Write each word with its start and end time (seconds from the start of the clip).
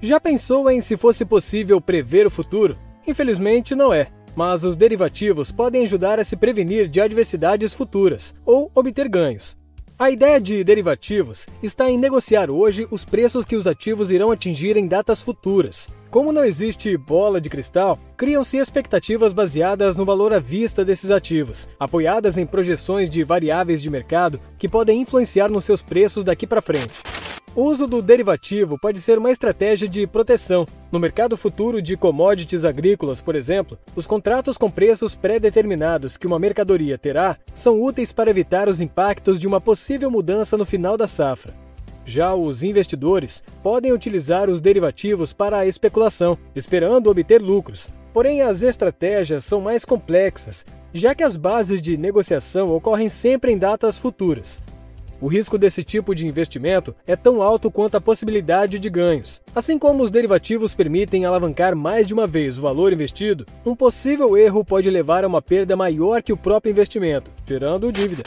Já 0.00 0.20
pensou 0.20 0.70
em 0.70 0.80
se 0.80 0.96
fosse 0.96 1.24
possível 1.24 1.80
prever 1.80 2.26
o 2.26 2.30
futuro? 2.30 2.76
Infelizmente 3.06 3.74
não 3.74 3.94
é, 3.94 4.08
mas 4.34 4.62
os 4.62 4.76
derivativos 4.76 5.50
podem 5.50 5.82
ajudar 5.84 6.20
a 6.20 6.24
se 6.24 6.36
prevenir 6.36 6.86
de 6.86 7.00
adversidades 7.00 7.72
futuras 7.72 8.34
ou 8.44 8.70
obter 8.74 9.08
ganhos. 9.08 9.56
A 9.98 10.10
ideia 10.10 10.38
de 10.38 10.62
derivativos 10.62 11.46
está 11.62 11.88
em 11.88 11.96
negociar 11.96 12.50
hoje 12.50 12.86
os 12.90 13.02
preços 13.02 13.46
que 13.46 13.56
os 13.56 13.66
ativos 13.66 14.10
irão 14.10 14.30
atingir 14.30 14.76
em 14.76 14.86
datas 14.86 15.22
futuras. 15.22 15.88
Como 16.10 16.30
não 16.30 16.44
existe 16.44 16.94
bola 16.98 17.40
de 17.40 17.48
cristal, 17.48 17.98
criam-se 18.14 18.58
expectativas 18.58 19.32
baseadas 19.32 19.96
no 19.96 20.04
valor 20.04 20.34
à 20.34 20.38
vista 20.38 20.84
desses 20.84 21.10
ativos, 21.10 21.66
apoiadas 21.80 22.36
em 22.36 22.44
projeções 22.44 23.08
de 23.08 23.24
variáveis 23.24 23.80
de 23.80 23.88
mercado 23.88 24.38
que 24.58 24.68
podem 24.68 25.00
influenciar 25.00 25.50
nos 25.50 25.64
seus 25.64 25.80
preços 25.80 26.22
daqui 26.22 26.46
para 26.46 26.60
frente. 26.60 27.15
O 27.56 27.62
uso 27.62 27.86
do 27.86 28.02
derivativo 28.02 28.78
pode 28.78 29.00
ser 29.00 29.16
uma 29.16 29.30
estratégia 29.30 29.88
de 29.88 30.06
proteção. 30.06 30.66
No 30.92 31.00
mercado 31.00 31.38
futuro 31.38 31.80
de 31.80 31.96
commodities 31.96 32.66
agrícolas, 32.66 33.22
por 33.22 33.34
exemplo, 33.34 33.78
os 33.96 34.06
contratos 34.06 34.58
com 34.58 34.70
preços 34.70 35.14
pré-determinados 35.14 36.18
que 36.18 36.26
uma 36.26 36.38
mercadoria 36.38 36.98
terá 36.98 37.38
são 37.54 37.82
úteis 37.82 38.12
para 38.12 38.28
evitar 38.28 38.68
os 38.68 38.82
impactos 38.82 39.40
de 39.40 39.46
uma 39.46 39.58
possível 39.58 40.10
mudança 40.10 40.54
no 40.58 40.66
final 40.66 40.98
da 40.98 41.06
safra. 41.06 41.54
Já 42.04 42.34
os 42.34 42.62
investidores 42.62 43.42
podem 43.62 43.90
utilizar 43.90 44.50
os 44.50 44.60
derivativos 44.60 45.32
para 45.32 45.56
a 45.56 45.66
especulação, 45.66 46.36
esperando 46.54 47.08
obter 47.08 47.40
lucros. 47.40 47.88
Porém, 48.12 48.42
as 48.42 48.60
estratégias 48.60 49.46
são 49.46 49.62
mais 49.62 49.82
complexas, 49.82 50.66
já 50.92 51.14
que 51.14 51.22
as 51.22 51.36
bases 51.36 51.80
de 51.80 51.96
negociação 51.96 52.68
ocorrem 52.68 53.08
sempre 53.08 53.50
em 53.50 53.56
datas 53.56 53.98
futuras. 53.98 54.62
O 55.18 55.28
risco 55.28 55.56
desse 55.56 55.82
tipo 55.82 56.14
de 56.14 56.26
investimento 56.26 56.94
é 57.06 57.16
tão 57.16 57.40
alto 57.40 57.70
quanto 57.70 57.96
a 57.96 58.00
possibilidade 58.00 58.78
de 58.78 58.90
ganhos. 58.90 59.40
Assim 59.54 59.78
como 59.78 60.02
os 60.02 60.10
derivativos 60.10 60.74
permitem 60.74 61.24
alavancar 61.24 61.74
mais 61.74 62.06
de 62.06 62.12
uma 62.12 62.26
vez 62.26 62.58
o 62.58 62.62
valor 62.62 62.92
investido, 62.92 63.46
um 63.64 63.74
possível 63.74 64.36
erro 64.36 64.62
pode 64.62 64.90
levar 64.90 65.24
a 65.24 65.26
uma 65.26 65.40
perda 65.40 65.74
maior 65.74 66.22
que 66.22 66.34
o 66.34 66.36
próprio 66.36 66.70
investimento, 66.70 67.30
gerando 67.46 67.90
dívida. 67.90 68.22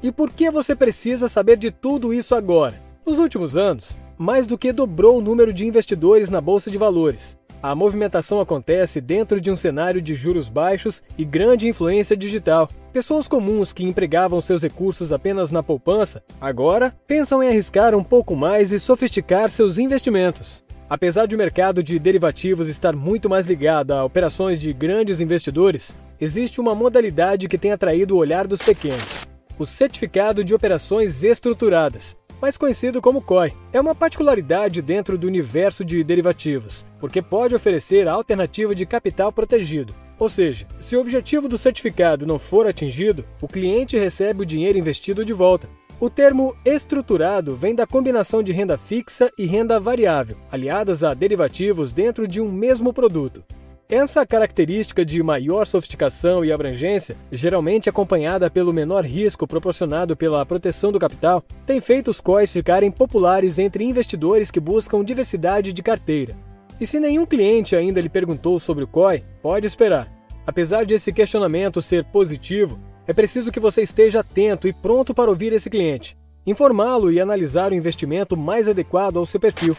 E 0.00 0.12
por 0.12 0.30
que 0.30 0.48
você 0.48 0.76
precisa 0.76 1.28
saber 1.28 1.56
de 1.56 1.72
tudo 1.72 2.14
isso 2.14 2.36
agora? 2.36 2.80
Nos 3.04 3.18
últimos 3.18 3.56
anos, 3.56 3.96
mais 4.16 4.46
do 4.46 4.56
que 4.56 4.72
dobrou 4.72 5.18
o 5.18 5.20
número 5.20 5.52
de 5.52 5.66
investidores 5.66 6.30
na 6.30 6.40
bolsa 6.40 6.70
de 6.70 6.78
valores. 6.78 7.36
A 7.60 7.74
movimentação 7.74 8.40
acontece 8.40 9.00
dentro 9.00 9.40
de 9.40 9.50
um 9.50 9.56
cenário 9.56 10.00
de 10.00 10.14
juros 10.14 10.48
baixos 10.48 11.02
e 11.18 11.24
grande 11.24 11.66
influência 11.66 12.16
digital. 12.16 12.70
Pessoas 12.92 13.26
comuns 13.26 13.72
que 13.72 13.82
empregavam 13.82 14.40
seus 14.40 14.62
recursos 14.62 15.12
apenas 15.12 15.50
na 15.50 15.60
poupança, 15.60 16.22
agora 16.40 16.94
pensam 17.08 17.42
em 17.42 17.48
arriscar 17.48 17.96
um 17.96 18.04
pouco 18.04 18.36
mais 18.36 18.70
e 18.70 18.78
sofisticar 18.78 19.50
seus 19.50 19.76
investimentos. 19.76 20.62
Apesar 20.88 21.26
de 21.26 21.34
o 21.34 21.38
mercado 21.38 21.82
de 21.82 21.98
derivativos 21.98 22.68
estar 22.68 22.94
muito 22.94 23.28
mais 23.28 23.48
ligado 23.48 23.90
a 23.90 24.04
operações 24.04 24.58
de 24.60 24.72
grandes 24.72 25.20
investidores, 25.20 25.94
existe 26.20 26.60
uma 26.60 26.76
modalidade 26.76 27.48
que 27.48 27.58
tem 27.58 27.72
atraído 27.72 28.14
o 28.14 28.18
olhar 28.18 28.46
dos 28.46 28.62
pequenos: 28.62 29.26
o 29.58 29.66
certificado 29.66 30.44
de 30.44 30.54
operações 30.54 31.24
estruturadas 31.24 32.16
mais 32.40 32.56
conhecido 32.56 33.00
como 33.00 33.22
COI. 33.22 33.52
É 33.72 33.80
uma 33.80 33.94
particularidade 33.94 34.82
dentro 34.82 35.18
do 35.18 35.26
universo 35.26 35.84
de 35.84 36.02
derivativos, 36.02 36.84
porque 37.00 37.20
pode 37.20 37.54
oferecer 37.54 38.08
a 38.08 38.12
alternativa 38.12 38.74
de 38.74 38.86
capital 38.86 39.32
protegido. 39.32 39.94
Ou 40.18 40.28
seja, 40.28 40.66
se 40.78 40.96
o 40.96 41.00
objetivo 41.00 41.48
do 41.48 41.56
certificado 41.56 42.26
não 42.26 42.38
for 42.38 42.66
atingido, 42.66 43.24
o 43.40 43.46
cliente 43.46 43.96
recebe 43.96 44.42
o 44.42 44.46
dinheiro 44.46 44.78
investido 44.78 45.24
de 45.24 45.32
volta. 45.32 45.68
O 46.00 46.08
termo 46.08 46.54
estruturado 46.64 47.56
vem 47.56 47.74
da 47.74 47.86
combinação 47.86 48.40
de 48.40 48.52
renda 48.52 48.78
fixa 48.78 49.32
e 49.36 49.46
renda 49.46 49.80
variável, 49.80 50.36
aliadas 50.50 51.02
a 51.02 51.12
derivativos 51.12 51.92
dentro 51.92 52.26
de 52.26 52.40
um 52.40 52.50
mesmo 52.50 52.92
produto. 52.92 53.42
Essa 53.90 54.26
característica 54.26 55.02
de 55.02 55.22
maior 55.22 55.66
sofisticação 55.66 56.44
e 56.44 56.52
abrangência, 56.52 57.16
geralmente 57.32 57.88
acompanhada 57.88 58.50
pelo 58.50 58.70
menor 58.70 59.02
risco 59.02 59.46
proporcionado 59.46 60.14
pela 60.14 60.44
proteção 60.44 60.92
do 60.92 60.98
capital, 60.98 61.42
tem 61.64 61.80
feito 61.80 62.10
os 62.10 62.20
COIs 62.20 62.52
ficarem 62.52 62.90
populares 62.90 63.58
entre 63.58 63.84
investidores 63.84 64.50
que 64.50 64.60
buscam 64.60 65.02
diversidade 65.02 65.72
de 65.72 65.82
carteira. 65.82 66.36
E 66.78 66.84
se 66.84 67.00
nenhum 67.00 67.24
cliente 67.24 67.74
ainda 67.74 67.98
lhe 67.98 68.10
perguntou 68.10 68.60
sobre 68.60 68.84
o 68.84 68.86
COI, 68.86 69.24
pode 69.40 69.66
esperar. 69.66 70.06
Apesar 70.46 70.84
de 70.84 70.92
esse 70.92 71.10
questionamento 71.10 71.80
ser 71.80 72.04
positivo, 72.04 72.78
é 73.06 73.14
preciso 73.14 73.50
que 73.50 73.58
você 73.58 73.80
esteja 73.80 74.20
atento 74.20 74.68
e 74.68 74.72
pronto 74.74 75.14
para 75.14 75.30
ouvir 75.30 75.54
esse 75.54 75.70
cliente, 75.70 76.14
informá-lo 76.46 77.10
e 77.10 77.18
analisar 77.18 77.72
o 77.72 77.74
investimento 77.74 78.36
mais 78.36 78.68
adequado 78.68 79.16
ao 79.16 79.24
seu 79.24 79.40
perfil. 79.40 79.74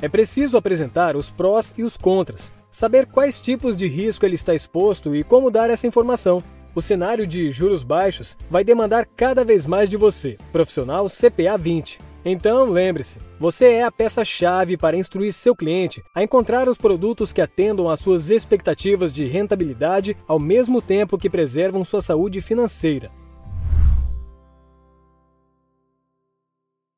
É 0.00 0.08
preciso 0.08 0.56
apresentar 0.56 1.16
os 1.16 1.28
prós 1.28 1.74
e 1.76 1.82
os 1.82 1.96
contras, 1.96 2.52
saber 2.70 3.06
quais 3.06 3.40
tipos 3.40 3.76
de 3.76 3.88
risco 3.88 4.24
ele 4.24 4.36
está 4.36 4.54
exposto 4.54 5.14
e 5.14 5.24
como 5.24 5.50
dar 5.50 5.70
essa 5.70 5.86
informação. 5.86 6.42
O 6.74 6.82
cenário 6.82 7.26
de 7.26 7.50
juros 7.50 7.82
baixos 7.82 8.38
vai 8.48 8.62
demandar 8.62 9.04
cada 9.04 9.44
vez 9.44 9.66
mais 9.66 9.88
de 9.88 9.96
você, 9.96 10.38
profissional 10.52 11.08
CPA 11.08 11.58
20. 11.58 11.98
Então, 12.24 12.70
lembre-se, 12.70 13.18
você 13.40 13.72
é 13.72 13.84
a 13.84 13.90
peça-chave 13.90 14.76
para 14.76 14.96
instruir 14.96 15.32
seu 15.32 15.56
cliente 15.56 16.02
a 16.14 16.22
encontrar 16.22 16.68
os 16.68 16.76
produtos 16.76 17.32
que 17.32 17.40
atendam 17.40 17.88
às 17.88 18.00
suas 18.00 18.30
expectativas 18.30 19.12
de 19.12 19.24
rentabilidade 19.24 20.16
ao 20.26 20.38
mesmo 20.38 20.82
tempo 20.82 21.18
que 21.18 21.30
preservam 21.30 21.84
sua 21.84 22.02
saúde 22.02 22.40
financeira. 22.40 23.10